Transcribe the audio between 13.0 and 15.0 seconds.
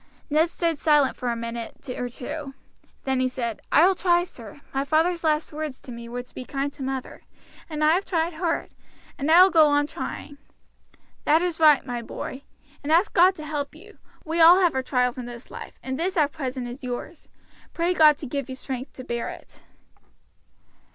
God to help you. We all have our